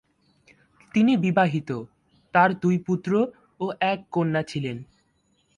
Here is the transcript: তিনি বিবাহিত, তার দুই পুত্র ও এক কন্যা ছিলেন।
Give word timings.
তিনি 0.93 1.13
বিবাহিত, 1.17 1.69
তার 2.33 2.49
দুই 2.59 2.77
পুত্র 2.77 3.11
ও 3.59 3.65
এক 3.83 3.99
কন্যা 4.11 4.41
ছিলেন। 4.43 4.77